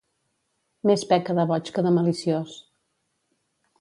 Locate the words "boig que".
1.51-1.83